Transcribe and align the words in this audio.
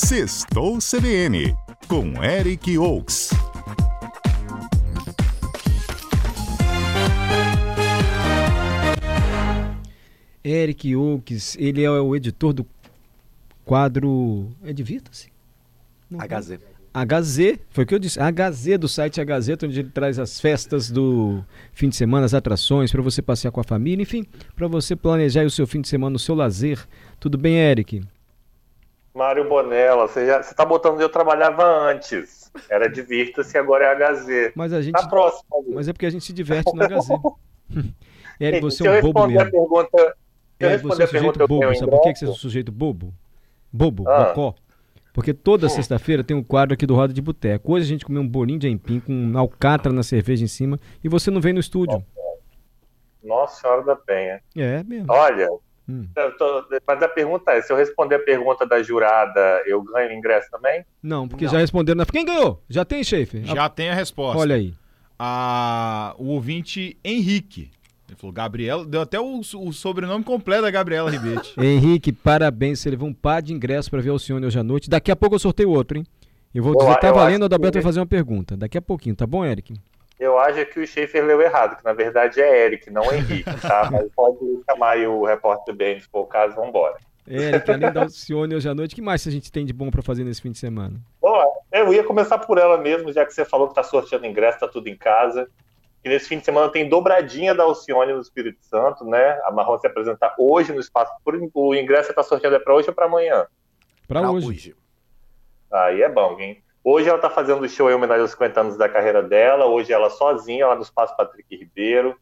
Sextou 0.00 0.78
CBN, 0.78 1.56
com 1.88 2.22
Eric 2.22 2.78
Oaks. 2.78 3.30
Eric 10.44 10.94
Oaks, 10.94 11.56
ele 11.58 11.82
é 11.82 11.90
o 11.90 12.14
editor 12.14 12.52
do 12.52 12.64
quadro. 13.64 14.48
É 14.64 14.72
Divirta-se? 14.72 15.32
HZ. 16.12 16.60
HZ, 16.94 17.58
foi 17.68 17.82
o 17.82 17.86
que 17.86 17.94
eu 17.96 17.98
disse. 17.98 18.20
HZ 18.20 18.78
do 18.78 18.88
site 18.88 19.20
HZ, 19.20 19.64
onde 19.64 19.80
ele 19.80 19.90
traz 19.90 20.20
as 20.20 20.40
festas 20.40 20.92
do 20.92 21.42
fim 21.72 21.88
de 21.88 21.96
semana, 21.96 22.24
as 22.24 22.34
atrações, 22.34 22.92
para 22.92 23.02
você 23.02 23.20
passear 23.20 23.50
com 23.50 23.60
a 23.60 23.64
família, 23.64 24.04
enfim, 24.04 24.24
para 24.54 24.68
você 24.68 24.94
planejar 24.94 25.44
o 25.44 25.50
seu 25.50 25.66
fim 25.66 25.80
de 25.80 25.88
semana, 25.88 26.14
o 26.14 26.20
seu 26.20 26.36
lazer. 26.36 26.86
Tudo 27.18 27.36
bem, 27.36 27.56
Eric? 27.56 28.00
Mário 29.14 29.48
Bonella, 29.48 30.06
você, 30.06 30.26
já, 30.26 30.42
você 30.42 30.54
tá 30.54 30.64
botando 30.64 30.94
onde 30.94 31.02
eu 31.02 31.08
trabalhava 31.08 31.64
antes. 31.64 32.50
Era 32.70 32.88
Divirta-se, 32.88 33.56
agora 33.58 33.84
é 33.84 33.88
HZ. 34.12 34.52
Mas 34.54 34.72
a 34.72 34.80
gente. 34.82 34.94
Tá 34.94 35.06
próximo. 35.08 35.44
ali. 35.58 35.74
Mas 35.74 35.88
é 35.88 35.92
porque 35.92 36.06
a 36.06 36.10
gente 36.10 36.24
se 36.24 36.32
diverte 36.32 36.72
no 36.74 36.82
HZ. 36.82 37.08
Eric, 38.40 38.60
você 38.62 38.76
Se 38.84 38.86
é 38.88 38.98
um 38.98 39.00
bobo 39.02 39.26
mesmo. 39.26 39.50
pergunta. 39.50 40.16
Eric, 40.60 40.82
você 40.84 41.02
é 41.02 41.04
a 41.04 41.08
um 41.08 41.10
pergunta, 41.10 41.32
sujeito 41.34 41.48
bobo. 41.48 41.74
Sabe 41.76 41.90
por 41.90 42.00
que 42.02 42.14
você 42.14 42.24
é 42.24 42.28
um 42.28 42.34
sujeito 42.34 42.72
bobo? 42.72 43.14
Bobo, 43.72 44.08
Ah. 44.08 44.24
bocó. 44.26 44.54
Porque 45.12 45.34
toda 45.34 45.68
sexta-feira 45.68 46.22
tem 46.22 46.36
um 46.36 46.42
quadro 46.44 46.74
aqui 46.74 46.86
do 46.86 46.94
Roda 46.94 47.12
de 47.12 47.20
Boteco. 47.20 47.72
Hoje 47.72 47.84
a 47.84 47.88
gente 47.88 48.04
comeu 48.04 48.22
um 48.22 48.28
bolinho 48.28 48.58
de 48.60 48.68
aipim 48.68 49.00
com 49.00 49.12
um 49.12 49.36
alcatra 49.36 49.92
na 49.92 50.02
cerveja 50.04 50.44
em 50.44 50.48
cima 50.48 50.78
e 51.02 51.08
você 51.08 51.28
não 51.30 51.40
vem 51.40 51.52
no 51.52 51.58
estúdio. 51.58 52.04
Nossa 53.22 53.60
Senhora 53.60 53.82
da 53.82 53.96
Penha. 53.96 54.40
É 54.56 54.82
mesmo. 54.84 55.06
Olha, 55.12 55.48
Hum. 55.88 56.06
eu 56.16 56.36
tô- 56.36 56.64
mas 56.86 57.02
a 57.02 57.08
pergunta 57.08 57.52
é: 57.52 57.62
se 57.62 57.72
eu 57.72 57.76
responder 57.76 58.16
a 58.16 58.18
pergunta 58.18 58.66
da 58.66 58.82
jurada, 58.82 59.62
eu 59.66 59.82
ganho 59.82 60.12
ingresso 60.12 60.50
também? 60.50 60.84
Não, 61.02 61.26
porque 61.26 61.46
Não. 61.46 61.52
já 61.52 61.58
responderam. 61.58 61.96
na- 61.96 62.04
Quem 62.06 62.24
ganhou? 62.24 62.62
Já 62.68 62.84
tem, 62.84 63.02
chefe? 63.02 63.42
Já 63.44 63.68
tem 63.68 63.88
a 63.90 63.94
resposta. 63.94 64.38
Olha 64.38 64.56
aí. 64.56 64.74
A, 65.18 66.14
o 66.18 66.26
ouvinte 66.28 66.96
Henrique. 67.04 67.70
Ele 68.08 68.16
falou 68.16 68.32
Gabriela, 68.32 68.86
deu 68.86 69.00
até 69.02 69.20
o, 69.20 69.40
o 69.40 69.72
sobrenome 69.72 70.24
completo 70.24 70.62
da 70.62 70.70
Gabriela 70.70 71.10
Ribete. 71.10 71.52
Henrique, 71.60 72.12
parabéns. 72.12 72.80
Você 72.80 72.88
levou 72.90 73.08
um 73.08 73.12
par 73.12 73.42
de 73.42 73.52
ingressos 73.52 73.88
para 73.88 74.00
ver 74.00 74.10
Alcione 74.10 74.46
hoje 74.46 74.58
à 74.58 74.62
noite. 74.62 74.88
Daqui 74.88 75.10
a 75.10 75.16
pouco 75.16 75.34
eu 75.34 75.38
sorteio 75.38 75.70
outro, 75.70 75.98
hein? 75.98 76.04
Eu 76.54 76.62
vou 76.62 76.72
Eu 76.72 76.78
dizer, 76.78 76.90
a- 76.92 76.96
tá 76.96 77.12
valendo, 77.12 77.42
o 77.42 77.44
Adalberto 77.44 77.72
que- 77.76 77.82
vai 77.82 77.88
fazer 77.90 78.00
uma 78.00 78.06
pergunta. 78.06 78.56
Daqui 78.56 78.78
a 78.78 78.82
pouquinho, 78.82 79.14
tá 79.14 79.26
bom, 79.26 79.44
Eric? 79.44 79.74
Eu 80.18 80.38
acho 80.38 80.66
que 80.66 80.80
o 80.80 80.86
Schaefer 80.86 81.24
leu 81.24 81.40
errado, 81.40 81.76
que 81.76 81.84
na 81.84 81.92
verdade 81.92 82.40
é 82.40 82.64
Eric, 82.66 82.90
não 82.90 83.04
Henrique, 83.12 83.60
tá? 83.60 83.88
Mas 83.92 84.08
pode 84.14 84.38
chamar 84.68 84.90
aí 84.92 85.06
o 85.06 85.24
repórter 85.24 85.74
bem, 85.74 86.00
se 86.00 86.08
for 86.08 86.20
o 86.20 86.26
caso, 86.26 86.56
vambora. 86.56 86.96
Eric, 87.26 87.70
além 87.70 87.92
da 87.92 88.02
Alcione 88.02 88.54
hoje 88.54 88.68
à 88.68 88.74
noite, 88.74 88.92
o 88.92 88.94
que 88.96 89.02
mais 89.02 89.26
a 89.26 89.30
gente 89.30 89.52
tem 89.52 89.64
de 89.64 89.72
bom 89.72 89.90
para 89.90 90.02
fazer 90.02 90.24
nesse 90.24 90.40
fim 90.40 90.50
de 90.50 90.58
semana? 90.58 90.98
Bom, 91.20 91.44
eu 91.70 91.92
ia 91.92 92.02
começar 92.02 92.38
por 92.38 92.58
ela 92.58 92.78
mesmo, 92.78 93.12
já 93.12 93.24
que 93.24 93.32
você 93.32 93.44
falou 93.44 93.68
que 93.68 93.74
tá 93.74 93.82
sorteando 93.82 94.26
ingresso, 94.26 94.60
tá 94.60 94.66
tudo 94.66 94.88
em 94.88 94.96
casa. 94.96 95.48
E 96.04 96.08
nesse 96.08 96.28
fim 96.28 96.38
de 96.38 96.44
semana 96.44 96.70
tem 96.70 96.88
dobradinha 96.88 97.54
da 97.54 97.64
Alcione 97.64 98.12
no 98.12 98.20
Espírito 98.20 98.64
Santo, 98.64 99.04
né? 99.04 99.38
A 99.44 99.50
Marrom 99.50 99.78
se 99.78 99.86
apresentar 99.86 100.34
hoje 100.38 100.72
no 100.72 100.80
espaço. 100.80 101.12
Por, 101.24 101.38
o 101.52 101.74
ingresso 101.74 102.08
que 102.08 102.14
tá 102.14 102.22
sorteando 102.22 102.56
é 102.56 102.58
pra 102.58 102.74
hoje 102.74 102.88
ou 102.88 102.94
pra 102.94 103.06
amanhã? 103.06 103.46
Para 104.06 104.20
Pra 104.20 104.30
hoje. 104.30 104.74
Aí 105.70 106.02
é 106.02 106.08
bom, 106.08 106.38
hein? 106.40 106.62
Hoje 106.82 107.08
ela 107.08 107.18
tá 107.18 107.28
fazendo 107.28 107.62
o 107.62 107.68
show 107.68 107.90
em 107.90 107.94
homenagem 107.94 108.22
aos 108.22 108.30
50 108.30 108.60
anos 108.60 108.76
da 108.76 108.88
carreira 108.88 109.22
dela. 109.22 109.66
Hoje 109.66 109.92
ela 109.92 110.10
sozinha, 110.10 110.66
lá 110.66 110.74
no 110.74 110.82
Espaço 110.82 111.16
Patrick 111.16 111.54
Ribeiro, 111.54 112.18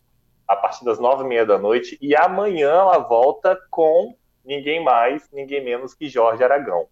a 0.46 0.56
partir 0.56 0.84
das 0.84 0.98
nove 0.98 1.24
e 1.24 1.26
meia 1.26 1.44
da 1.44 1.58
noite. 1.58 1.98
E 2.00 2.16
amanhã 2.16 2.70
ela 2.70 2.98
volta 2.98 3.58
com 3.70 4.16
ninguém 4.44 4.82
mais, 4.82 5.28
ninguém 5.32 5.62
menos 5.62 5.94
que 5.94 6.08
Jorge 6.08 6.42
Aragão. 6.42 6.86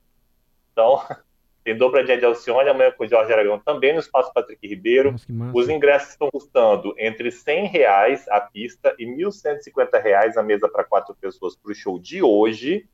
Então, 0.73 1.01
tem 1.65 1.77
dobradinha 1.77 2.19
de 2.19 2.25
Alcione, 2.25 2.69
amanhã 2.69 2.93
com 2.93 3.07
Jorge 3.07 3.33
Aragão 3.33 3.59
também 3.59 3.95
no 3.95 4.01
Espaço 4.01 4.33
Patrick 4.33 4.67
Ribeiro. 4.67 5.13
Nossa. 5.29 5.57
Os 5.57 5.69
ingressos 5.69 6.11
estão 6.11 6.31
custando 6.31 6.95
entre 6.99 7.31
100 7.31 7.67
reais 7.69 8.29
a 8.29 8.41
pista 8.41 8.95
e 8.99 9.07
1.150 9.07 10.03
reais 10.03 10.37
a 10.37 10.43
mesa 10.43 10.69
para 10.69 10.85
quatro 10.85 11.15
pessoas 11.15 11.57
para 11.57 11.73
o 11.73 11.75
show 11.75 11.99
de 11.99 12.23
hoje. 12.23 12.87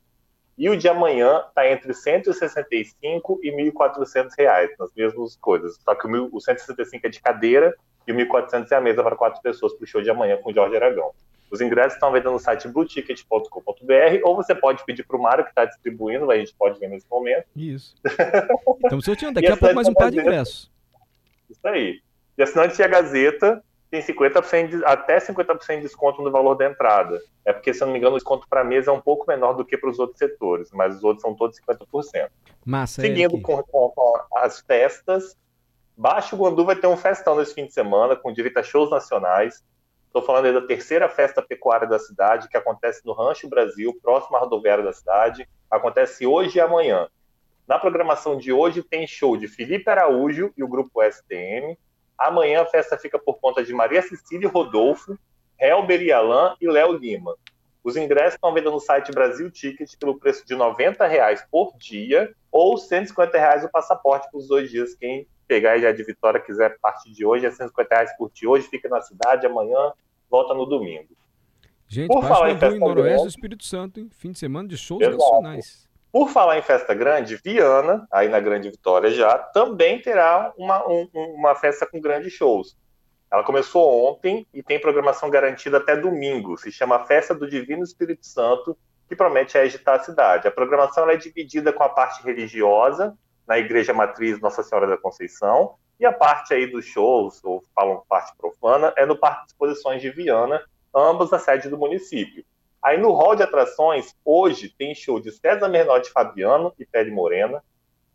E 0.57 0.69
o 0.69 0.77
de 0.77 0.87
amanhã 0.87 1.43
está 1.47 1.67
entre 1.69 1.93
165 1.93 3.39
e 3.43 3.51
1.400 3.71 4.29
reais, 4.37 4.69
nas 4.77 4.91
mesmas 4.95 5.35
coisas. 5.37 5.77
Só 5.83 5.95
que 5.95 6.07
o, 6.07 6.29
o 6.31 6.39
165 6.39 7.07
é 7.07 7.09
de 7.09 7.21
cadeira 7.21 7.75
e 8.07 8.11
o 8.11 8.15
1.400 8.15 8.71
é 8.71 8.75
a 8.75 8.81
mesa 8.81 9.03
para 9.03 9.15
quatro 9.15 9.41
pessoas 9.41 9.73
para 9.73 9.83
o 9.83 9.87
show 9.87 10.01
de 10.01 10.09
amanhã 10.09 10.37
com 10.37 10.51
o 10.51 10.53
Jorge 10.53 10.75
Aragão. 10.75 11.11
Os 11.51 11.59
ingressos 11.59 11.93
estão 11.95 12.11
vendendo 12.11 12.31
no 12.31 12.39
site 12.39 12.67
blueticket.com.br 12.69 14.21
ou 14.23 14.35
você 14.35 14.55
pode 14.55 14.85
pedir 14.85 15.03
para 15.03 15.17
o 15.17 15.21
Mário, 15.21 15.43
que 15.43 15.49
está 15.49 15.65
distribuindo, 15.65 16.31
a 16.31 16.37
gente 16.37 16.53
pode 16.53 16.79
ver 16.79 16.87
nesse 16.87 17.05
momento. 17.09 17.45
Isso. 17.55 17.93
Estamos 18.83 19.03
sorteando. 19.03 19.35
Daqui 19.35 19.47
E 19.47 19.51
a 19.51 19.53
a 19.55 19.57
pouco 19.57 19.75
mais 19.75 19.87
um 19.87 19.93
par 19.93 20.09
de 20.09 20.19
ingressos. 20.19 20.71
Isso 21.49 21.67
aí. 21.67 21.99
E 22.37 22.43
assinante 22.43 22.81
A 22.81 22.87
Gazeta 22.87 23.61
tem 23.91 24.01
50% 24.01 24.69
de- 24.69 24.85
até 24.85 25.19
50% 25.19 25.75
de 25.81 25.81
desconto 25.87 26.21
no 26.21 26.31
valor 26.31 26.55
da 26.55 26.65
entrada. 26.65 27.19
É 27.45 27.51
porque, 27.51 27.73
se 27.73 27.83
eu 27.83 27.87
não 27.87 27.91
me 27.93 27.99
engano, 27.99 28.15
o 28.15 28.17
desconto 28.17 28.47
para 28.49 28.63
mesa 28.63 28.89
é 28.89 28.93
um 28.93 29.01
pouco 29.01 29.25
menor 29.27 29.53
do 29.53 29.65
que 29.65 29.77
para 29.77 29.89
os 29.89 29.99
outros 29.99 30.17
setores, 30.17 30.71
mas 30.71 30.95
os 30.95 31.03
outros 31.03 31.21
são 31.21 31.35
todos 31.35 31.57
50%. 31.57 32.31
Massa, 32.65 33.01
Seguindo 33.01 33.39
com, 33.41 33.61
com- 33.61 33.89
com 33.89 34.37
as 34.37 34.61
festas, 34.61 35.37
Baixo 35.97 36.35
Guandu 36.37 36.63
vai 36.65 36.75
ter 36.77 36.87
um 36.87 36.95
festão 36.95 37.35
nesse 37.35 37.53
fim 37.53 37.65
de 37.65 37.73
semana, 37.73 38.15
com 38.15 38.31
direito 38.31 38.57
a 38.57 38.63
shows 38.63 38.89
nacionais. 38.89 39.63
Estou 40.07 40.21
falando 40.21 40.45
aí 40.45 40.53
da 40.53 40.61
terceira 40.61 41.07
festa 41.09 41.41
pecuária 41.41 41.85
da 41.87 41.99
cidade, 41.99 42.47
que 42.47 42.57
acontece 42.57 43.05
no 43.05 43.13
Rancho 43.13 43.47
Brasil, 43.49 43.97
próximo 44.01 44.37
à 44.37 44.39
rodoviária 44.39 44.83
da 44.83 44.93
cidade. 44.93 45.47
Acontece 45.69 46.25
hoje 46.25 46.57
e 46.57 46.61
amanhã. 46.61 47.07
Na 47.67 47.77
programação 47.77 48.37
de 48.37 48.51
hoje 48.51 48.81
tem 48.81 49.05
show 49.05 49.37
de 49.37 49.47
Felipe 49.47 49.89
Araújo 49.89 50.51
e 50.57 50.63
o 50.63 50.67
grupo 50.67 51.01
STM. 51.03 51.77
Amanhã 52.21 52.61
a 52.61 52.65
festa 52.65 52.97
fica 52.97 53.17
por 53.17 53.39
conta 53.39 53.63
de 53.63 53.73
Maria 53.73 54.01
Cecília 54.01 54.47
Rodolfo, 54.47 55.17
Helber 55.59 56.01
e 56.01 56.11
Alain 56.11 56.55
e 56.61 56.67
Léo 56.67 56.93
Lima. 56.93 57.35
Os 57.83 57.97
ingressos 57.97 58.35
estão 58.35 58.53
vendendo 58.53 58.73
no 58.73 58.79
site 58.79 59.11
Brasil 59.11 59.49
Ticket 59.49 59.95
pelo 59.99 60.19
preço 60.19 60.45
de 60.45 60.55
90 60.55 61.05
reais 61.07 61.43
por 61.49 61.75
dia 61.77 62.31
ou 62.51 62.77
150 62.77 63.37
reais 63.37 63.63
o 63.63 63.69
passaporte 63.69 64.29
para 64.29 64.37
os 64.37 64.47
dois 64.47 64.69
dias. 64.69 64.93
Quem 64.93 65.27
pegar 65.47 65.79
já 65.79 65.91
de 65.91 66.03
Vitória 66.03 66.39
quiser 66.39 66.77
partir 66.79 67.11
de 67.11 67.25
hoje 67.25 67.45
é 67.45 67.49
150 67.51 67.95
reais 67.95 68.15
por 68.17 68.31
dia. 68.31 68.49
Hoje 68.49 68.67
fica 68.67 68.87
na 68.87 69.01
cidade, 69.01 69.47
amanhã 69.47 69.91
volta 70.29 70.53
no 70.53 70.65
domingo. 70.65 71.09
Gente, 71.87 72.07
Por 72.07 72.21
falar 72.23 72.51
em 72.51 72.53
Guandu 72.53 72.65
em 72.65 72.69
festa 72.69 72.79
Noroeste 72.79 73.23
do 73.23 73.29
Espírito 73.29 73.63
Santo, 73.65 73.99
hein? 73.99 74.09
Fim 74.11 74.31
de 74.31 74.39
semana 74.39 74.67
de 74.67 74.77
shows 74.77 75.01
Exato. 75.01 75.17
nacionais. 75.17 75.89
Por 76.11 76.29
falar 76.29 76.57
em 76.57 76.61
festa 76.61 76.93
grande, 76.93 77.37
Viana, 77.37 78.05
aí 78.11 78.27
na 78.27 78.39
Grande 78.39 78.69
Vitória 78.69 79.09
já, 79.11 79.37
também 79.37 80.01
terá 80.01 80.51
uma, 80.57 80.85
um- 80.87 81.07
um- 81.13 81.33
uma 81.35 81.55
festa 81.55 81.85
com 81.85 82.01
grandes 82.01 82.33
shows. 82.33 82.77
Ela 83.31 83.43
começou 83.43 84.09
ontem 84.09 84.45
e 84.53 84.61
tem 84.61 84.77
programação 84.79 85.29
garantida 85.29 85.77
até 85.77 85.95
domingo. 85.95 86.57
Se 86.57 86.69
chama 86.69 87.05
Festa 87.05 87.33
do 87.33 87.49
Divino 87.49 87.81
Espírito 87.83 88.25
Santo, 88.25 88.77
que 89.07 89.15
promete 89.15 89.57
agitar 89.57 89.95
a 89.99 90.03
cidade. 90.03 90.47
A 90.47 90.51
programação 90.51 91.09
é 91.09 91.15
dividida 91.15 91.71
com 91.71 91.83
a 91.83 91.89
parte 91.89 92.21
religiosa, 92.23 93.17
na 93.47 93.57
Igreja 93.57 93.93
Matriz 93.93 94.39
Nossa 94.39 94.63
Senhora 94.63 94.87
da 94.87 94.97
Conceição, 94.97 95.75
e 95.99 96.05
a 96.05 96.11
parte 96.11 96.53
aí 96.53 96.67
dos 96.67 96.85
shows, 96.85 97.41
ou 97.43 97.63
falam 97.73 98.03
parte 98.09 98.35
profana, 98.37 98.93
é 98.97 99.05
no 99.05 99.15
Parque 99.17 99.45
de 99.45 99.51
Exposições 99.51 100.01
de 100.01 100.09
Viana, 100.09 100.61
ambos 100.93 101.31
a 101.31 101.39
sede 101.39 101.69
do 101.69 101.77
município. 101.77 102.43
Aí 102.83 102.97
no 102.97 103.11
hall 103.11 103.35
de 103.35 103.43
atrações, 103.43 104.15
hoje 104.25 104.73
tem 104.75 104.95
show 104.95 105.19
de 105.19 105.31
César 105.31 105.67
Menotti 105.67 106.09
Fabiano 106.09 106.73
e 106.79 106.85
Pele 106.85 107.11
Morena. 107.11 107.63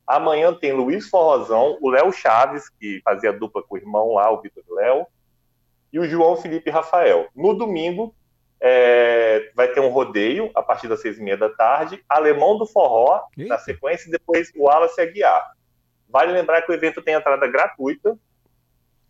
Amanhã 0.05 0.53
tem 0.53 0.73
Luiz 0.73 1.09
Forrozão, 1.09 1.79
o 1.81 1.91
Léo 1.91 2.13
Chaves, 2.13 2.69
que 2.69 3.01
fazia 3.05 3.33
dupla 3.33 3.63
com 3.63 3.77
o 3.77 3.79
irmão 3.79 4.15
lá, 4.15 4.31
o 4.31 4.41
Vitor 4.41 4.65
Léo, 4.71 5.07
e 5.93 5.99
o 5.99 6.05
João 6.05 6.37
Felipe 6.37 6.71
Rafael. 6.71 7.29
No 7.35 7.55
domingo, 7.55 8.15
é, 8.61 9.51
vai 9.55 9.69
ter 9.69 9.81
um 9.81 9.89
rodeio 9.89 10.51
a 10.55 10.63
partir 10.63 10.89
das 10.89 11.01
seis 11.01 11.19
e 11.19 11.23
meia 11.23 11.37
da 11.37 11.49
tarde, 11.49 12.03
Alemão 12.09 12.59
do 12.59 12.67
Forró, 12.67 13.23
Eita. 13.37 13.51
na 13.51 13.59
sequência, 13.59 14.09
e 14.09 14.13
depois 14.13 14.51
o 14.57 14.65
Wallace 14.65 15.01
Aguiar. 15.01 15.53
Vale 16.09 16.33
lembrar 16.33 16.63
que 16.63 16.71
o 16.71 16.75
evento 16.75 17.03
tem 17.03 17.15
entrada 17.15 17.47
gratuita, 17.47 18.19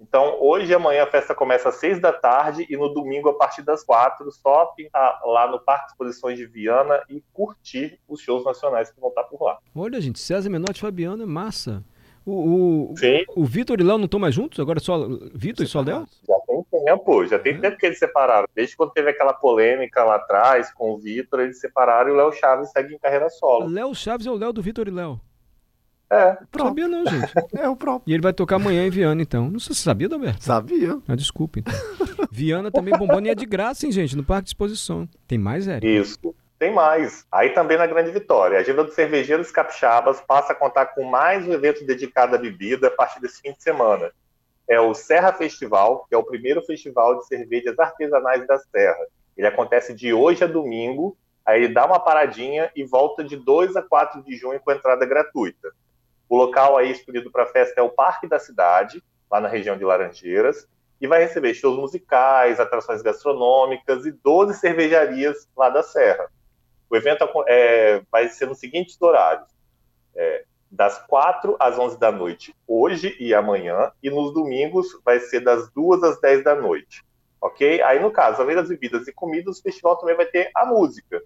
então, 0.00 0.36
hoje 0.40 0.70
e 0.70 0.74
amanhã 0.74 1.04
a 1.04 1.10
festa 1.10 1.34
começa 1.34 1.70
às 1.70 1.76
seis 1.76 2.00
da 2.00 2.12
tarde 2.12 2.66
e 2.68 2.76
no 2.76 2.92
domingo 2.92 3.30
a 3.30 3.34
partir 3.34 3.62
das 3.62 3.82
quatro, 3.82 4.30
só 4.30 4.66
pintar 4.76 5.20
lá 5.24 5.50
no 5.50 5.58
Parque 5.58 5.86
de 5.86 5.92
Exposições 5.92 6.38
de 6.38 6.46
Viana 6.46 7.02
e 7.08 7.22
curtir 7.32 7.98
os 8.06 8.20
shows 8.20 8.44
nacionais 8.44 8.90
que 8.90 9.00
vão 9.00 9.08
estar 9.08 9.24
por 9.24 9.42
lá. 9.42 9.58
Olha, 9.74 10.00
gente, 10.00 10.18
César 10.18 10.50
Menotti 10.50 10.78
e 10.78 10.80
Fabiano 10.80 11.22
é 11.22 11.26
massa. 11.26 11.82
O, 12.26 12.90
o, 12.90 12.94
o 13.36 13.44
Vitor 13.44 13.80
e 13.80 13.84
Léo 13.84 13.98
não 13.98 14.06
estão 14.06 14.18
mais 14.18 14.34
juntos? 14.34 14.58
Agora 14.58 14.80
é 14.80 14.82
só 14.82 15.08
Vitor 15.32 15.64
e 15.64 15.68
só 15.68 15.80
Léo? 15.80 16.06
já 16.26 16.34
tem 16.40 16.84
tempo, 16.84 17.26
já 17.26 17.38
tem 17.38 17.60
tempo 17.60 17.76
que 17.78 17.86
eles 17.86 17.98
separaram. 17.98 18.48
Desde 18.52 18.76
quando 18.76 18.90
teve 18.90 19.10
aquela 19.10 19.32
polêmica 19.32 20.02
lá 20.04 20.16
atrás 20.16 20.72
com 20.74 20.90
o 20.90 20.98
Vitor, 20.98 21.40
eles 21.40 21.60
separaram 21.60 22.10
e 22.10 22.12
o 22.12 22.16
Léo 22.16 22.32
Chaves 22.32 22.70
segue 22.72 22.94
em 22.94 22.98
carreira 22.98 23.30
solo. 23.30 23.68
Léo 23.68 23.94
Chaves 23.94 24.26
é 24.26 24.30
o 24.30 24.34
Léo 24.34 24.52
do 24.52 24.60
Vitor 24.60 24.88
e 24.88 24.90
Léo. 24.90 25.20
É, 26.10 26.38
Não 26.56 26.66
sabia 26.66 26.86
não, 26.86 27.04
gente. 27.04 27.32
É 27.56 27.68
o 27.68 27.74
próprio. 27.76 28.10
E 28.10 28.14
ele 28.14 28.22
vai 28.22 28.32
tocar 28.32 28.56
amanhã 28.56 28.86
em 28.86 28.90
Viana, 28.90 29.20
então. 29.20 29.50
Não 29.50 29.58
sei 29.58 29.74
se 29.74 29.80
você 29.80 29.84
sabia, 29.84 30.08
Dalberto. 30.08 30.44
Sabia. 30.44 30.98
Ah, 31.08 31.16
desculpa, 31.16 31.58
então. 31.58 31.74
Viana 32.30 32.70
também 32.70 32.96
bombando 32.96 33.26
e 33.26 33.30
é 33.30 33.34
de 33.34 33.44
graça, 33.44 33.86
hein, 33.86 33.92
gente, 33.92 34.16
no 34.16 34.24
Parque 34.24 34.44
de 34.44 34.50
Exposição. 34.50 35.08
Tem 35.26 35.38
mais, 35.38 35.66
Eric? 35.66 35.86
isso. 35.86 36.34
Tem 36.58 36.72
mais. 36.72 37.26
Aí 37.30 37.50
também 37.50 37.76
na 37.76 37.86
Grande 37.86 38.10
Vitória. 38.10 38.56
A 38.56 38.60
agenda 38.60 38.82
dos 38.82 38.94
cervejeiros 38.94 39.50
capixabas 39.50 40.20
passa 40.22 40.52
a 40.52 40.56
contar 40.56 40.86
com 40.86 41.04
mais 41.04 41.46
um 41.46 41.52
evento 41.52 41.84
dedicado 41.84 42.34
à 42.34 42.38
bebida 42.38 42.86
a 42.86 42.90
partir 42.90 43.20
desse 43.20 43.42
fim 43.42 43.52
de 43.52 43.62
semana. 43.62 44.10
É 44.68 44.80
o 44.80 44.94
Serra 44.94 45.32
Festival, 45.32 46.06
que 46.08 46.14
é 46.14 46.18
o 46.18 46.24
primeiro 46.24 46.62
festival 46.62 47.18
de 47.18 47.26
cervejas 47.26 47.78
artesanais 47.78 48.46
da 48.46 48.58
Serra. 48.58 49.06
Ele 49.36 49.46
acontece 49.46 49.92
de 49.92 50.14
hoje 50.14 50.42
a 50.44 50.46
domingo, 50.46 51.16
aí 51.44 51.62
ele 51.62 51.74
dá 51.74 51.84
uma 51.84 52.00
paradinha 52.00 52.70
e 52.74 52.84
volta 52.84 53.22
de 53.22 53.36
2 53.36 53.76
a 53.76 53.82
4 53.82 54.22
de 54.22 54.34
junho 54.34 54.58
com 54.60 54.72
entrada 54.72 55.04
gratuita. 55.04 55.68
O 56.28 56.36
local 56.36 56.76
aí 56.76 56.90
escolhido 56.90 57.30
para 57.30 57.44
a 57.44 57.46
festa 57.46 57.80
é 57.80 57.82
o 57.82 57.90
Parque 57.90 58.26
da 58.26 58.38
Cidade, 58.38 59.02
lá 59.30 59.40
na 59.40 59.48
região 59.48 59.76
de 59.76 59.84
Laranjeiras, 59.84 60.68
e 61.00 61.06
vai 61.06 61.20
receber 61.20 61.54
shows 61.54 61.78
musicais, 61.78 62.58
atrações 62.58 63.02
gastronômicas 63.02 64.06
e 64.06 64.12
12 64.12 64.54
cervejarias 64.58 65.48
lá 65.56 65.68
da 65.68 65.82
Serra. 65.82 66.30
O 66.88 66.96
evento 66.96 67.28
é, 67.46 68.02
vai 68.10 68.28
ser 68.28 68.46
nos 68.46 68.58
seguintes 68.58 69.00
horários: 69.00 69.48
é, 70.14 70.44
das 70.70 70.98
4 71.06 71.56
às 71.58 71.78
11 71.78 71.98
da 71.98 72.10
noite, 72.10 72.54
hoje 72.66 73.16
e 73.20 73.34
amanhã, 73.34 73.92
e 74.02 74.10
nos 74.10 74.32
domingos 74.32 74.88
vai 75.04 75.20
ser 75.20 75.40
das 75.40 75.70
2 75.70 76.02
às 76.02 76.20
10 76.20 76.44
da 76.44 76.54
noite. 76.54 77.04
Ok? 77.40 77.82
Aí, 77.82 78.00
no 78.00 78.10
caso, 78.10 78.40
além 78.40 78.56
das 78.56 78.68
bebidas 78.68 79.06
e 79.06 79.12
comidas, 79.12 79.58
o 79.58 79.62
festival 79.62 79.96
também 79.96 80.16
vai 80.16 80.26
ter 80.26 80.50
a 80.54 80.64
música. 80.64 81.22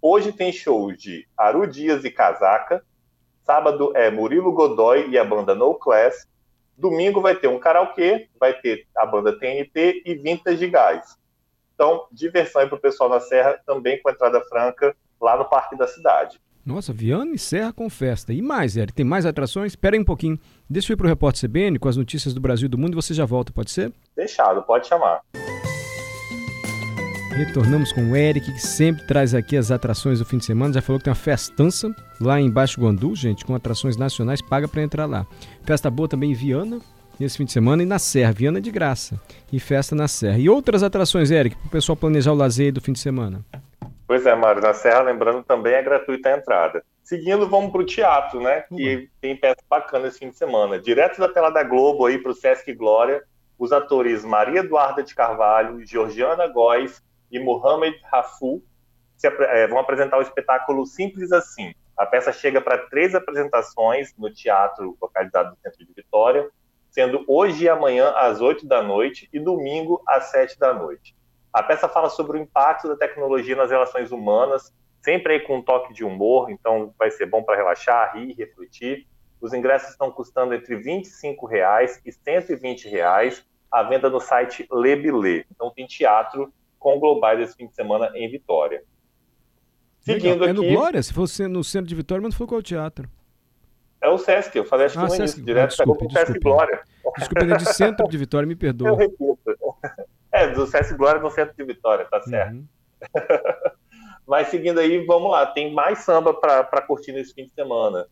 Hoje 0.00 0.32
tem 0.32 0.52
shows 0.52 0.96
de 0.96 1.28
Aru 1.36 1.66
Dias 1.66 2.04
e 2.04 2.10
Casaca. 2.10 2.84
Sábado 3.44 3.92
é 3.94 4.10
Murilo 4.10 4.52
Godoy 4.52 5.08
e 5.08 5.18
a 5.18 5.24
banda 5.24 5.54
No 5.54 5.74
Class. 5.74 6.28
Domingo 6.76 7.20
vai 7.20 7.34
ter 7.34 7.48
um 7.48 7.58
karaokê, 7.58 8.28
vai 8.38 8.54
ter 8.54 8.86
a 8.96 9.04
banda 9.04 9.38
TNT 9.38 10.02
e 10.04 10.14
Vintage 10.14 10.66
Gás. 10.68 11.18
Então, 11.74 12.06
diversão 12.12 12.62
aí 12.62 12.68
para 12.68 12.76
o 12.76 12.80
pessoal 12.80 13.08
na 13.08 13.20
Serra, 13.20 13.58
também 13.66 14.00
com 14.02 14.10
entrada 14.10 14.40
franca, 14.42 14.94
lá 15.20 15.36
no 15.36 15.46
Parque 15.46 15.76
da 15.76 15.86
Cidade. 15.86 16.40
Nossa, 16.64 16.92
Viana 16.92 17.34
e 17.34 17.38
Serra 17.38 17.72
com 17.72 17.88
festa. 17.88 18.32
E 18.32 18.42
mais, 18.42 18.76
Eric, 18.76 18.92
tem 18.92 19.04
mais 19.04 19.24
atrações? 19.24 19.72
Espera 19.72 19.96
aí 19.96 20.00
um 20.00 20.04
pouquinho. 20.04 20.38
Deixa 20.68 20.92
eu 20.92 20.94
ir 20.94 20.96
para 20.96 21.06
o 21.06 21.08
Repórter 21.08 21.48
CBN 21.48 21.78
com 21.78 21.88
as 21.88 21.96
notícias 21.96 22.34
do 22.34 22.40
Brasil 22.40 22.66
e 22.66 22.68
do 22.68 22.78
mundo 22.78 22.92
e 22.92 22.96
você 22.96 23.14
já 23.14 23.24
volta, 23.24 23.52
pode 23.52 23.70
ser? 23.70 23.92
Fechado, 24.14 24.62
pode 24.62 24.86
chamar. 24.86 25.22
Retornamos 27.32 27.92
com 27.92 28.10
o 28.10 28.16
Eric, 28.16 28.52
que 28.52 28.58
sempre 28.58 29.06
traz 29.06 29.34
aqui 29.34 29.56
as 29.56 29.70
atrações 29.70 30.18
do 30.18 30.24
fim 30.24 30.36
de 30.36 30.44
semana. 30.44 30.74
Já 30.74 30.82
falou 30.82 30.98
que 30.98 31.04
tem 31.04 31.12
uma 31.12 31.16
festança 31.16 31.94
lá 32.20 32.40
em 32.40 32.50
Baixo 32.50 32.80
Guandu, 32.80 33.14
gente, 33.14 33.44
com 33.44 33.54
atrações 33.54 33.96
nacionais, 33.96 34.42
paga 34.42 34.66
para 34.66 34.82
entrar 34.82 35.06
lá. 35.06 35.24
Festa 35.64 35.88
boa 35.88 36.08
também 36.08 36.32
em 36.32 36.34
Viana, 36.34 36.80
nesse 37.18 37.38
fim 37.38 37.44
de 37.44 37.52
semana 37.52 37.82
e 37.82 37.86
na 37.86 37.98
Serra, 37.98 38.32
Viana 38.32 38.60
de 38.60 38.70
graça. 38.70 39.18
E 39.52 39.60
festa 39.60 39.94
na 39.94 40.08
Serra. 40.08 40.38
E 40.38 40.50
outras 40.50 40.82
atrações, 40.82 41.30
Eric, 41.30 41.56
para 41.56 41.66
o 41.66 41.70
pessoal 41.70 41.96
planejar 41.96 42.32
o 42.32 42.36
lazer 42.36 42.72
do 42.72 42.80
fim 42.80 42.92
de 42.92 42.98
semana. 42.98 43.44
Pois 44.06 44.26
é, 44.26 44.34
Mário, 44.34 44.60
na 44.60 44.74
Serra, 44.74 45.02
lembrando, 45.02 45.44
também 45.44 45.74
é 45.74 45.82
gratuita 45.82 46.30
a 46.30 46.36
entrada. 46.36 46.82
Seguindo, 47.02 47.48
vamos 47.48 47.70
para 47.70 47.80
o 47.80 47.86
teatro, 47.86 48.40
né? 48.40 48.62
Que 48.62 48.96
uhum. 48.96 49.06
tem 49.20 49.36
peça 49.36 49.62
bacana 49.68 50.08
esse 50.08 50.18
fim 50.18 50.30
de 50.30 50.36
semana. 50.36 50.80
Direto 50.80 51.18
da 51.20 51.28
tela 51.28 51.50
da 51.50 51.62
Globo 51.62 52.06
aí 52.06 52.18
para 52.18 52.32
o 52.32 52.34
Sesc 52.34 52.74
Glória, 52.74 53.22
os 53.56 53.70
atores 53.72 54.24
Maria 54.24 54.60
Eduarda 54.60 55.02
de 55.02 55.14
Carvalho, 55.14 55.86
Georgiana 55.86 56.48
Góes 56.48 57.00
e 57.30 57.38
Mohamed 57.38 57.98
Rafu 58.10 58.62
se, 59.16 59.26
é, 59.26 59.66
vão 59.66 59.78
apresentar 59.78 60.18
o 60.18 60.22
espetáculo 60.22 60.86
Simples 60.86 61.30
Assim. 61.30 61.74
A 61.96 62.06
peça 62.06 62.32
chega 62.32 62.60
para 62.60 62.78
três 62.88 63.14
apresentações 63.14 64.14
no 64.16 64.32
teatro 64.32 64.96
localizado 65.00 65.50
no 65.50 65.56
centro 65.58 65.84
de 65.84 65.92
Vitória, 65.92 66.48
sendo 66.90 67.24
hoje 67.28 67.64
e 67.64 67.68
amanhã 67.68 68.12
às 68.16 68.40
8 68.40 68.66
da 68.66 68.82
noite 68.82 69.28
e 69.32 69.38
domingo 69.38 70.02
às 70.08 70.30
7 70.30 70.58
da 70.58 70.72
noite. 70.72 71.14
A 71.52 71.62
peça 71.62 71.88
fala 71.88 72.08
sobre 72.08 72.38
o 72.38 72.40
impacto 72.40 72.88
da 72.88 72.96
tecnologia 72.96 73.54
nas 73.54 73.70
relações 73.70 74.10
humanas, 74.10 74.72
sempre 75.02 75.34
aí 75.34 75.40
com 75.40 75.58
um 75.58 75.62
toque 75.62 75.92
de 75.92 76.04
humor, 76.04 76.50
então 76.50 76.94
vai 76.98 77.10
ser 77.10 77.26
bom 77.26 77.42
para 77.42 77.56
relaxar, 77.56 78.16
rir, 78.16 78.34
refletir. 78.34 79.06
Os 79.40 79.52
ingressos 79.52 79.90
estão 79.90 80.10
custando 80.10 80.54
entre 80.54 80.76
25 80.76 81.46
reais 81.46 82.00
e 82.04 82.12
120 82.12 82.88
reais, 82.88 83.44
a 83.70 83.82
venda 83.82 84.08
no 84.08 84.20
site 84.20 84.66
Lebilê. 84.70 85.44
Então 85.50 85.70
tem 85.70 85.86
teatro 85.86 86.52
com 86.80 86.98
globais 86.98 87.38
esse 87.38 87.54
fim 87.54 87.68
de 87.68 87.74
semana 87.74 88.10
em 88.14 88.28
Vitória. 88.28 88.82
Seguindo. 90.00 90.44
É 90.44 90.52
no 90.52 90.64
Glória? 90.64 91.00
Se 91.00 91.12
fosse 91.12 91.46
no 91.46 91.62
centro 91.62 91.86
de 91.86 91.94
Vitória, 91.94 92.22
mas 92.22 92.32
não 92.32 92.38
falou 92.38 92.48
qual 92.48 92.58
o 92.58 92.62
teatro. 92.62 93.08
É 94.02 94.08
o 94.08 94.16
Sesc, 94.16 94.56
eu 94.56 94.64
falei 94.64 94.86
acho 94.86 94.98
que 94.98 95.04
ah, 95.04 95.10
Sesc, 95.10 95.42
direto 95.42 95.76
desculpe, 95.76 96.06
desculpe. 96.06 96.26
Sesc 96.26 96.40
Glória. 96.40 96.82
Desculpa, 97.18 97.44
é 97.44 97.56
de 97.58 97.74
centro 97.74 98.08
de 98.08 98.16
Vitória, 98.16 98.48
me 98.48 98.56
perdoa. 98.56 98.88
Eu 98.88 98.96
repito. 98.96 99.36
É, 100.32 100.46
do 100.48 100.66
Sesc 100.66 100.96
Glória 100.96 101.20
no 101.20 101.30
centro 101.30 101.54
de 101.54 101.64
Vitória, 101.64 102.06
tá 102.06 102.22
certo. 102.22 102.54
Uhum. 102.54 102.66
Mas 104.26 104.48
seguindo 104.48 104.80
aí, 104.80 105.04
vamos 105.04 105.30
lá, 105.32 105.44
tem 105.44 105.74
mais 105.74 105.98
samba 105.98 106.32
para 106.32 106.80
curtir 106.82 107.12
nesse 107.12 107.34
fim 107.34 107.44
de 107.44 107.50
semana. 107.50 108.06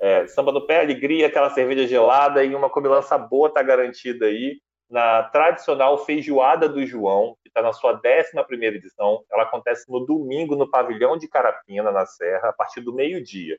É, 0.00 0.26
samba 0.26 0.52
no 0.52 0.66
pé, 0.66 0.80
alegria, 0.80 1.26
aquela 1.26 1.50
cerveja 1.50 1.86
gelada 1.86 2.42
e 2.42 2.54
uma 2.54 2.70
comilança 2.70 3.18
boa 3.18 3.52
tá 3.52 3.62
garantida 3.62 4.26
aí 4.26 4.60
na 4.88 5.24
tradicional 5.24 5.98
feijoada 5.98 6.68
do 6.68 6.84
João, 6.86 7.36
que 7.42 7.48
está 7.48 7.60
na 7.60 7.72
sua 7.72 7.94
11 7.94 8.64
edição. 8.64 9.24
Ela 9.30 9.42
acontece 9.42 9.90
no 9.90 10.04
domingo 10.06 10.54
no 10.54 10.70
pavilhão 10.70 11.16
de 11.16 11.28
Carapina, 11.28 11.90
na 11.90 12.06
Serra, 12.06 12.48
a 12.48 12.52
partir 12.52 12.80
do 12.80 12.94
meio-dia. 12.94 13.58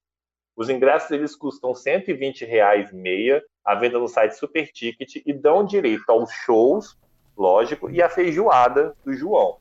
Os 0.55 0.69
ingressos 0.69 1.11
eles 1.11 1.35
custam 1.35 1.71
R$ 1.71 1.77
120,00 1.77 2.93
meia, 2.93 3.43
a 3.63 3.75
venda 3.75 3.99
no 3.99 4.07
site 4.07 4.31
Super 4.31 4.67
Ticket 4.71 5.21
e 5.23 5.33
dão 5.33 5.63
direito 5.63 6.09
aos 6.09 6.31
shows, 6.31 6.97
lógico, 7.37 7.89
e 7.89 8.01
a 8.01 8.09
feijoada 8.09 8.95
do 9.05 9.13
João. 9.13 9.57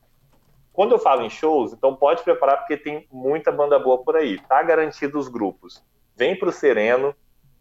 Quando 0.73 0.93
eu 0.93 0.99
falo 0.99 1.23
em 1.23 1.31
shows, 1.31 1.73
então 1.73 1.97
pode 1.97 2.23
preparar 2.23 2.59
porque 2.59 2.77
tem 2.77 3.07
muita 3.11 3.51
banda 3.51 3.79
boa 3.79 4.03
por 4.03 4.17
aí. 4.17 4.39
Tá 4.41 4.63
garantido 4.63 5.19
os 5.19 5.29
grupos. 5.29 5.83
Vem 6.15 6.39
pro 6.39 6.53
Sereno, 6.53 7.15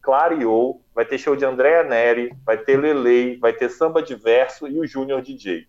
clareou, 0.05 0.83
vai 0.93 1.03
ter 1.03 1.17
show 1.17 1.35
de 1.35 1.43
Andréa 1.43 1.83
Neri, 1.83 2.31
vai 2.45 2.59
ter 2.59 2.77
Lelei, 2.77 3.39
vai 3.39 3.51
ter 3.51 3.69
samba 3.69 4.03
diverso 4.03 4.67
e 4.67 4.79
o 4.79 4.85
Júnior 4.85 5.19
DJ. 5.19 5.67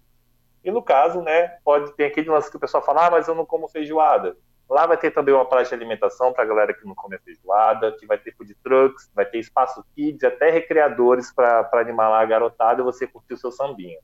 E 0.62 0.70
no 0.70 0.82
caso, 0.82 1.22
né, 1.22 1.56
pode 1.64 1.92
ter 1.94 2.04
aquele 2.04 2.28
lance 2.28 2.50
que 2.50 2.56
o 2.58 2.60
pessoal 2.60 2.84
fala, 2.84 3.06
ah, 3.06 3.10
mas 3.10 3.26
eu 3.26 3.34
não 3.34 3.46
como 3.46 3.66
feijoada. 3.66 4.36
Lá 4.68 4.84
vai 4.84 4.98
ter 4.98 5.10
também 5.10 5.34
uma 5.34 5.48
praça 5.48 5.70
de 5.70 5.74
alimentação 5.76 6.32
para 6.32 6.44
a 6.44 6.46
galera 6.46 6.74
que 6.74 6.84
não 6.84 6.94
come 6.94 7.16
feijoada, 7.18 7.92
que 7.92 8.04
vai 8.04 8.18
ter 8.18 8.34
food 8.36 8.54
trucks, 8.62 9.10
vai 9.14 9.24
ter 9.24 9.38
espaço 9.38 9.82
kids, 9.94 10.22
até 10.22 10.50
recreadores 10.50 11.32
para 11.32 11.68
animar 11.72 12.10
lá 12.10 12.20
a 12.20 12.26
garotada 12.26 12.82
e 12.82 12.84
você 12.84 13.06
curtir 13.06 13.34
o 13.34 13.38
seu 13.38 13.50
sambinha. 13.50 13.98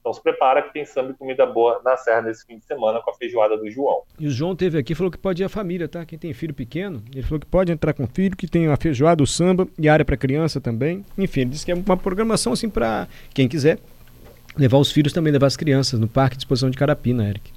Então 0.00 0.12
se 0.12 0.22
prepara 0.22 0.62
que 0.62 0.72
tem 0.72 0.84
samba 0.84 1.10
e 1.10 1.14
comida 1.14 1.44
boa 1.44 1.80
na 1.84 1.96
Serra 1.96 2.22
nesse 2.22 2.46
fim 2.46 2.58
de 2.58 2.64
semana 2.64 3.00
com 3.00 3.10
a 3.10 3.14
feijoada 3.14 3.56
do 3.56 3.70
João. 3.70 4.02
E 4.18 4.26
o 4.26 4.30
João 4.30 4.56
teve 4.56 4.78
aqui 4.78 4.94
falou 4.94 5.10
que 5.10 5.18
pode 5.18 5.42
ir 5.42 5.44
a 5.44 5.48
família, 5.48 5.88
tá? 5.88 6.04
Quem 6.06 6.18
tem 6.18 6.32
filho 6.32 6.54
pequeno, 6.54 7.02
ele 7.14 7.22
falou 7.22 7.38
que 7.38 7.46
pode 7.46 7.70
entrar 7.70 7.92
com 7.92 8.06
filho, 8.06 8.36
que 8.36 8.48
tem 8.48 8.66
a 8.66 8.76
feijoada, 8.76 9.22
o 9.22 9.26
samba 9.26 9.68
e 9.78 9.88
área 9.88 10.04
para 10.04 10.16
criança 10.16 10.60
também. 10.60 11.04
Enfim, 11.18 11.42
ele 11.42 11.50
disse 11.50 11.66
que 11.66 11.72
é 11.72 11.74
uma 11.74 11.96
programação 11.96 12.54
assim 12.54 12.70
para 12.70 13.06
quem 13.34 13.46
quiser 13.46 13.78
levar 14.56 14.78
os 14.78 14.90
filhos 14.90 15.12
também, 15.12 15.32
levar 15.32 15.46
as 15.46 15.56
crianças 15.56 16.00
no 16.00 16.08
parque 16.08 16.36
de 16.36 16.42
exposição 16.42 16.70
de 16.70 16.78
Carapina, 16.78 17.28
Eric. 17.28 17.52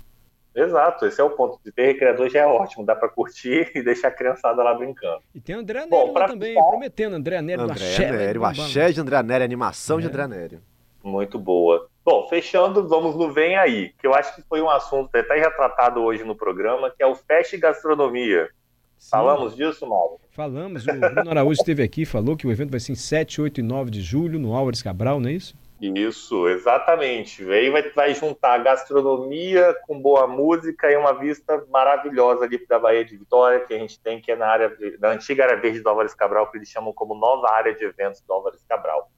Exato, 0.56 1.06
esse 1.06 1.20
é 1.20 1.24
o 1.24 1.32
ponto. 1.32 1.60
De 1.65 1.72
ter 1.72 1.88
recreador 1.88 2.29
já 2.29 2.41
é 2.41 2.46
ótimo, 2.46 2.86
dá 2.86 2.96
para 2.96 3.10
curtir 3.10 3.72
e 3.74 3.82
deixar 3.82 4.10
a 4.10 4.12
criançada 4.12 4.62
lá 4.62 4.74
brincando. 4.74 5.22
E 5.34 5.41
tem 5.41 5.56
André 5.56 5.79
Nery 5.86 5.89
Bom, 5.89 6.13
também, 6.13 6.53
prometendo, 6.53 7.15
André 7.15 7.41
Nery, 7.41 7.62
André 7.62 7.74
o 7.74 7.88
axé. 7.88 8.12
Nery, 8.12 8.38
o 8.38 8.46
axé 8.46 8.91
de 8.91 9.01
André 9.01 9.24
Nery, 9.24 9.44
animação 9.44 9.98
é. 9.98 10.01
de 10.01 10.08
André 10.08 10.27
Nery. 10.27 10.60
Muito 11.03 11.39
boa. 11.39 11.89
Bom, 12.05 12.27
fechando, 12.27 12.88
vamos 12.88 13.15
no 13.15 13.31
Vem 13.31 13.55
Aí, 13.55 13.93
que 13.98 14.05
eu 14.05 14.13
acho 14.13 14.36
que 14.36 14.41
foi 14.41 14.62
um 14.62 14.69
assunto 14.69 15.15
até 15.15 15.36
retratado 15.36 16.01
hoje 16.01 16.24
no 16.24 16.36
programa, 16.36 16.91
que 16.91 17.01
é 17.01 17.07
o 17.07 17.15
Fest 17.15 17.57
Gastronomia. 17.57 18.50
Sim. 18.98 19.10
Falamos 19.10 19.55
disso, 19.55 19.88
Mauro? 19.88 20.19
Falamos, 20.31 20.86
o 20.86 20.93
Bruno 20.93 21.29
Araújo 21.29 21.60
esteve 21.60 21.81
aqui, 21.81 22.05
falou 22.05 22.36
que 22.36 22.45
o 22.45 22.51
evento 22.51 22.72
vai 22.72 22.79
ser 22.79 22.91
em 22.91 22.95
7, 22.95 23.41
8 23.41 23.60
e 23.60 23.63
9 23.63 23.91
de 23.91 24.01
julho, 24.01 24.38
no 24.38 24.53
Álvares 24.53 24.81
Cabral, 24.81 25.19
não 25.19 25.29
é 25.29 25.33
isso? 25.33 25.55
Isso, 25.79 26.48
exatamente. 26.48 27.43
Aí 27.51 27.69
vai, 27.69 27.89
vai 27.91 28.13
juntar 28.13 28.57
gastronomia 28.60 29.75
com 29.86 30.00
boa 30.00 30.27
música 30.27 30.89
e 30.91 30.95
uma 30.95 31.13
vista 31.13 31.65
maravilhosa 31.69 32.45
ali 32.45 32.65
da 32.65 32.79
Bahia 32.79 33.03
de 33.03 33.17
Vitória, 33.17 33.60
que 33.62 33.74
a 33.74 33.77
gente 33.77 34.00
tem, 34.00 34.22
que 34.22 34.31
é 34.31 34.36
na 34.36 34.48
área 34.48 34.69
de, 34.69 34.98
na 35.00 35.10
antiga 35.10 35.43
área 35.43 35.60
verde 35.60 35.81
do 35.81 35.89
Álvares 35.89 36.13
Cabral, 36.13 36.50
que 36.50 36.57
eles 36.57 36.69
chamam 36.69 36.93
como 36.93 37.15
nova 37.15 37.51
área 37.51 37.74
de 37.74 37.83
eventos 37.83 38.22
do 38.22 38.31
Álvares 38.31 38.63
Cabral. 38.67 39.12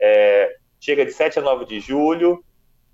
É, 0.00 0.56
chega 0.80 1.04
de 1.04 1.12
7 1.12 1.38
a 1.38 1.42
9 1.42 1.64
de 1.64 1.80
julho, 1.80 2.42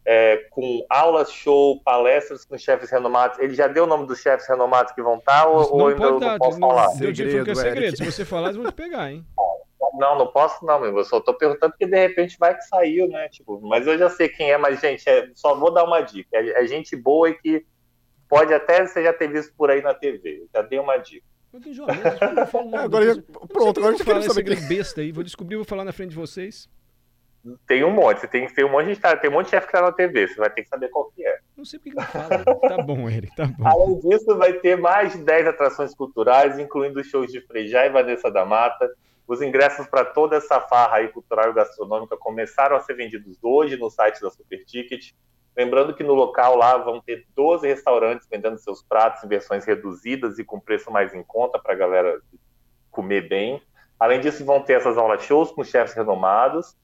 é, 0.06 0.36
com 0.50 0.84
aulas, 0.90 1.32
show, 1.32 1.80
palestras 1.82 2.44
com 2.44 2.58
chefes 2.58 2.90
renomados. 2.90 3.38
Ele 3.38 3.54
já 3.54 3.66
deu 3.66 3.84
o 3.84 3.86
nome 3.86 4.06
dos 4.06 4.20
chefes 4.20 4.46
renomados 4.48 4.92
que 4.92 5.02
vão 5.02 5.16
estar 5.16 5.46
ou, 5.46 5.60
não 5.60 5.72
ou 5.72 5.88
ainda 5.88 6.10
não 6.10 6.18
dar, 6.18 6.38
posso 6.38 6.58
não, 6.58 6.68
falar? 6.68 6.88
Segredo, 6.90 7.50
é 7.50 7.54
segredo. 7.54 7.96
Se 7.96 8.04
você 8.04 8.24
falar, 8.24 8.48
eles 8.48 8.56
vão 8.56 8.66
te 8.66 8.74
pegar, 8.74 9.10
hein? 9.10 9.24
Não, 9.96 10.18
não 10.18 10.26
posso 10.26 10.64
não, 10.64 10.80
meu. 10.80 10.96
Eu 10.96 11.04
só 11.04 11.20
tô 11.20 11.32
perguntando 11.34 11.70
porque 11.72 11.86
de 11.86 11.96
repente 11.96 12.36
vai 12.36 12.56
que 12.56 12.62
saiu, 12.62 13.06
né? 13.06 13.28
Tipo, 13.28 13.60
mas 13.60 13.86
eu 13.86 13.96
já 13.96 14.10
sei 14.10 14.28
quem 14.28 14.50
é, 14.50 14.58
mas, 14.58 14.80
gente, 14.80 15.08
é, 15.08 15.30
só 15.34 15.54
vou 15.54 15.72
dar 15.72 15.84
uma 15.84 16.00
dica. 16.00 16.30
É, 16.32 16.64
é, 16.64 16.66
gente 16.66 16.96
boa 16.96 17.30
e 17.30 17.34
que 17.34 17.64
pode 18.28 18.52
até 18.52 18.84
você 18.84 19.04
já 19.04 19.12
ter 19.12 19.30
visto 19.30 19.54
por 19.56 19.70
aí 19.70 19.82
na 19.82 19.94
TV. 19.94 20.46
Já 20.52 20.62
dei 20.62 20.80
uma 20.80 20.96
dica. 20.96 21.24
Eu 21.52 21.60
tenho 21.60 21.74
jornalismo, 21.76 22.76
agora, 22.76 23.24
pronto, 23.46 23.78
agora 23.78 23.94
a 23.94 23.96
gente 23.96 24.04
quer 24.04 24.22
saber 24.22 24.56
que 24.56 24.66
besta 24.66 25.00
aí. 25.00 25.12
Vou 25.12 25.22
descobrir, 25.22 25.54
vou 25.54 25.64
falar 25.64 25.84
na 25.84 25.92
frente 25.92 26.10
de 26.10 26.16
vocês. 26.16 26.68
Tem 27.66 27.84
um 27.84 27.90
monte, 27.90 28.20
você 28.20 28.28
tem, 28.28 28.46
tem 28.46 28.64
um 28.64 28.70
monte 28.70 28.94
de 28.94 29.00
tem 29.20 29.28
um 29.28 29.34
monte 29.34 29.46
de 29.46 29.50
chefe 29.50 29.66
que 29.66 29.72
tá 29.72 29.82
na 29.82 29.92
TV, 29.92 30.28
você 30.28 30.36
vai 30.36 30.48
ter 30.48 30.62
que 30.62 30.68
saber 30.68 30.88
qual 30.88 31.10
que 31.10 31.26
é. 31.26 31.38
Não 31.56 31.64
sei 31.64 31.78
porque 31.78 31.94
não 31.94 32.02
fala. 32.04 32.44
tá 32.44 32.82
bom, 32.82 33.08
Eric, 33.08 33.36
tá 33.36 33.46
bom. 33.46 33.66
Além 33.66 34.00
disso, 34.00 34.36
vai 34.38 34.54
ter 34.54 34.76
mais 34.78 35.12
de 35.12 35.18
10 35.18 35.48
atrações 35.48 35.94
culturais, 35.94 36.58
incluindo 36.58 37.04
shows 37.04 37.30
de 37.30 37.42
Frejá 37.42 37.84
e 37.84 37.90
Vanessa 37.90 38.30
da 38.30 38.46
Mata. 38.46 38.90
Os 39.26 39.42
ingressos 39.42 39.86
para 39.86 40.04
toda 40.04 40.36
essa 40.36 40.60
farra 40.60 40.96
aí 40.96 41.08
cultural 41.08 41.50
e 41.50 41.54
gastronômica 41.54 42.16
começaram 42.16 42.76
a 42.76 42.80
ser 42.80 42.94
vendidos 42.94 43.38
hoje 43.42 43.76
no 43.76 43.90
site 43.90 44.20
da 44.20 44.30
Super 44.30 44.64
Ticket. 44.64 45.12
Lembrando 45.56 45.94
que 45.94 46.02
no 46.02 46.14
local 46.14 46.56
lá 46.56 46.76
vão 46.78 47.00
ter 47.00 47.26
12 47.36 47.66
restaurantes 47.66 48.26
vendendo 48.28 48.58
seus 48.58 48.82
pratos 48.82 49.22
em 49.22 49.28
versões 49.28 49.64
reduzidas 49.64 50.38
e 50.38 50.44
com 50.44 50.58
preço 50.58 50.90
mais 50.90 51.14
em 51.14 51.22
conta 51.22 51.58
para 51.58 51.72
a 51.72 51.76
galera 51.76 52.20
comer 52.90 53.28
bem. 53.28 53.62
Além 53.98 54.20
disso, 54.20 54.44
vão 54.44 54.60
ter 54.60 54.74
essas 54.74 54.98
aulas 54.98 55.22
shows 55.22 55.50
com 55.52 55.62
chefs 55.62 55.94
renomados. 55.94 56.76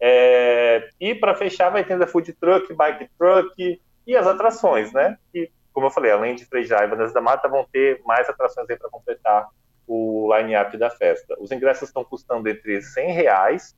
É... 0.00 0.88
E 1.00 1.14
para 1.14 1.34
fechar, 1.34 1.70
vai 1.70 1.84
ter 1.84 2.00
a 2.00 2.06
food 2.06 2.32
truck, 2.34 2.72
bike 2.74 3.08
truck 3.18 3.80
e 4.06 4.16
as 4.16 4.26
atrações, 4.26 4.92
né? 4.92 5.18
E, 5.34 5.50
como 5.72 5.86
eu 5.86 5.90
falei, 5.90 6.10
além 6.10 6.34
de 6.34 6.44
Frejá 6.44 6.84
e 6.84 6.88
Vanessa 6.88 7.14
da 7.14 7.20
Mata, 7.20 7.48
vão 7.48 7.66
ter 7.70 8.00
mais 8.04 8.28
atrações 8.28 8.68
aí 8.68 8.76
para 8.76 8.90
completar 8.90 9.48
o 9.86 10.34
line-up 10.36 10.76
da 10.76 10.90
festa. 10.90 11.36
Os 11.38 11.52
ingressos 11.52 11.88
estão 11.88 12.04
custando 12.04 12.48
entre 12.48 12.82
100 12.82 13.12
reais 13.12 13.74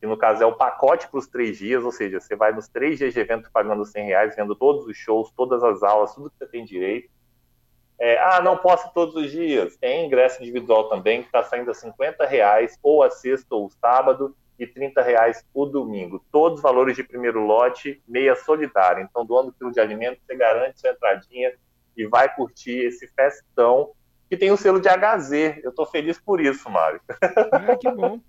que 0.00 0.06
no 0.06 0.16
caso 0.16 0.42
é 0.42 0.46
o 0.46 0.54
pacote 0.54 1.08
para 1.08 1.18
os 1.18 1.26
três 1.26 1.56
dias, 1.58 1.82
ou 1.82 1.90
seja, 1.90 2.20
você 2.20 2.36
vai 2.36 2.52
nos 2.52 2.68
três 2.68 2.98
dias 2.98 3.14
de 3.14 3.20
evento 3.20 3.50
pagando 3.52 3.84
100 3.84 4.04
reais, 4.04 4.36
vendo 4.36 4.54
todos 4.54 4.86
os 4.86 4.96
shows, 4.96 5.30
todas 5.30 5.62
as 5.62 5.82
aulas, 5.82 6.14
tudo 6.14 6.30
que 6.30 6.36
você 6.36 6.46
tem 6.46 6.64
direito. 6.64 7.08
É, 7.98 8.18
ah, 8.18 8.42
não 8.42 8.58
posso 8.58 8.92
todos 8.92 9.14
os 9.14 9.30
dias. 9.30 9.76
Tem 9.78 10.06
ingresso 10.06 10.42
individual 10.42 10.90
também, 10.90 11.22
que 11.22 11.28
está 11.28 11.42
saindo 11.42 11.70
a 11.70 11.74
50 11.74 12.26
reais, 12.26 12.78
ou 12.82 13.02
a 13.02 13.10
sexta 13.10 13.54
ou 13.54 13.70
sábado, 13.70 14.36
e 14.58 14.66
30 14.66 15.02
reais 15.02 15.44
o 15.52 15.66
domingo. 15.66 16.24
Todos 16.32 16.58
os 16.58 16.62
valores 16.62 16.96
de 16.96 17.02
primeiro 17.02 17.40
lote, 17.44 18.02
meia 18.06 18.34
solidária. 18.34 19.02
Então, 19.02 19.24
doando 19.24 19.52
quilo 19.52 19.72
de 19.72 19.80
alimento, 19.80 20.20
você 20.24 20.36
garante 20.36 20.80
sua 20.80 20.90
entradinha 20.90 21.52
e 21.96 22.06
vai 22.06 22.34
curtir 22.34 22.78
esse 22.86 23.06
festão 23.08 23.92
que 24.28 24.36
tem 24.36 24.50
o 24.50 24.56
selo 24.56 24.80
de 24.80 24.88
HZ. 24.88 25.62
Eu 25.62 25.70
estou 25.70 25.86
feliz 25.86 26.18
por 26.18 26.40
isso, 26.40 26.68
Mário. 26.68 27.00
Ah, 27.52 27.76
que 27.76 27.90
bom. 27.90 28.20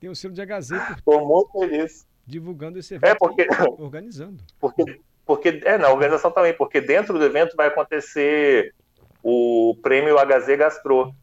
Tem 0.00 0.10
o 0.10 0.14
selo 0.14 0.34
de 0.34 0.44
HZ. 0.44 0.72
Estou 0.96 1.26
muito 1.26 1.52
feliz. 1.52 2.06
Divulgando 2.26 2.78
esse 2.78 2.94
evento. 2.94 3.10
É 3.10 3.14
porque. 3.14 3.46
Organizando. 3.78 4.42
Porque, 4.60 5.00
porque, 5.24 5.60
é, 5.64 5.78
na 5.78 5.90
organização 5.90 6.30
também, 6.30 6.54
porque 6.54 6.80
dentro 6.80 7.18
do 7.18 7.24
evento 7.24 7.56
vai 7.56 7.68
acontecer 7.68 8.74
o 9.22 9.76
prêmio 9.82 10.16
HZ 10.16 10.56
Gastro. 10.56 11.14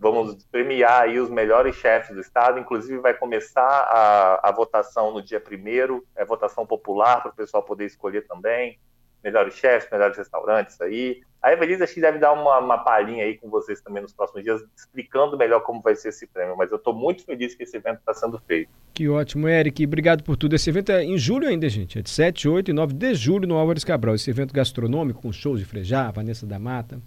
Vamos 0.00 0.42
premiar 0.46 1.02
aí 1.02 1.20
os 1.20 1.28
melhores 1.28 1.76
chefes 1.76 2.14
do 2.14 2.22
estado, 2.22 2.58
inclusive 2.58 2.98
vai 3.00 3.12
começar 3.12 3.62
a, 3.62 4.48
a 4.48 4.50
votação 4.50 5.12
no 5.12 5.22
dia 5.22 5.38
primeiro, 5.38 6.06
é 6.16 6.24
votação 6.24 6.64
popular 6.64 7.20
para 7.20 7.30
o 7.30 7.34
pessoal 7.34 7.62
poder 7.62 7.84
escolher 7.84 8.26
também 8.26 8.78
melhores 9.22 9.54
chefes, 9.54 9.90
melhores 9.90 10.16
restaurantes 10.16 10.80
aí. 10.80 11.20
A 11.42 11.52
Evelise 11.52 11.82
acho 11.82 11.94
que 11.94 12.00
deve 12.00 12.18
dar 12.18 12.32
uma, 12.32 12.58
uma 12.58 12.78
palhinha 12.78 13.24
aí 13.24 13.36
com 13.36 13.48
vocês 13.48 13.80
também 13.80 14.02
nos 14.02 14.12
próximos 14.12 14.42
dias, 14.42 14.62
explicando 14.76 15.38
melhor 15.38 15.60
como 15.60 15.80
vai 15.80 15.94
ser 15.94 16.08
esse 16.08 16.26
prêmio. 16.26 16.56
Mas 16.56 16.70
eu 16.70 16.76
estou 16.76 16.94
muito 16.94 17.24
feliz 17.24 17.54
que 17.54 17.62
esse 17.62 17.76
evento 17.76 17.98
está 17.98 18.12
sendo 18.12 18.38
feito. 18.46 18.70
Que 18.92 19.08
ótimo, 19.08 19.48
Eric. 19.48 19.84
Obrigado 19.84 20.22
por 20.22 20.36
tudo. 20.36 20.54
Esse 20.54 20.68
evento 20.68 20.92
é 20.92 21.02
em 21.02 21.16
julho 21.16 21.48
ainda, 21.48 21.68
gente. 21.68 21.98
É 21.98 22.02
de 22.02 22.10
7, 22.10 22.48
8 22.48 22.70
e 22.70 22.74
9 22.74 22.94
de 22.94 23.14
julho 23.14 23.48
no 23.48 23.56
Álvares 23.56 23.84
Cabral. 23.84 24.14
Esse 24.14 24.30
evento 24.30 24.52
gastronômico 24.52 25.22
com 25.22 25.32
shows 25.32 25.60
de 25.60 25.64
Frejá, 25.64 26.10
Vanessa 26.10 26.46
da 26.46 26.58
Mata. 26.58 27.00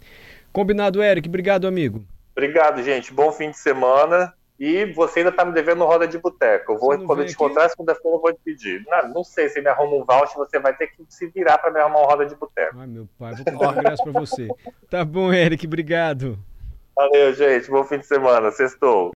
Combinado, 0.51 1.01
Eric. 1.01 1.27
Obrigado, 1.27 1.67
amigo. 1.67 2.03
Obrigado, 2.35 2.81
gente. 2.83 3.13
Bom 3.13 3.31
fim 3.31 3.51
de 3.51 3.57
semana. 3.57 4.33
E 4.59 4.85
você 4.93 5.19
ainda 5.19 5.31
tá 5.31 5.43
me 5.43 5.51
devendo 5.51 5.83
roda 5.83 6.07
de 6.07 6.17
boteco. 6.17 6.73
Eu 6.73 6.77
vou, 6.77 6.97
quando 7.05 7.21
eu 7.21 7.25
te 7.25 7.33
encontrar 7.33 7.67
segunda-feira, 7.69 8.15
eu 8.15 8.21
vou 8.21 8.31
te 8.31 8.39
pedir. 8.45 8.85
Não, 8.87 9.09
não 9.09 9.23
sei 9.23 9.49
se 9.49 9.59
me 9.59 9.67
arruma 9.67 9.95
um 9.97 10.05
voucher, 10.05 10.37
você 10.37 10.59
vai 10.59 10.75
ter 10.75 10.87
que 10.87 11.03
se 11.09 11.27
virar 11.27 11.57
para 11.57 11.71
me 11.71 11.79
arrumar 11.79 11.99
uma 11.99 12.07
roda 12.07 12.25
de 12.25 12.35
boteco. 12.35 12.77
Ai, 12.79 12.87
meu 12.87 13.07
pai, 13.17 13.33
vou 13.35 13.45
comprar 13.45 13.69
um 13.75 13.79
ingresso 13.79 14.03
para 14.03 14.11
você. 14.13 14.47
Tá 14.89 15.03
bom, 15.03 15.33
Eric, 15.33 15.65
obrigado. 15.65 16.37
Valeu, 16.95 17.33
gente. 17.33 17.69
Bom 17.69 17.83
fim 17.83 17.97
de 17.97 18.05
semana. 18.05 18.51
Sextou. 18.51 19.11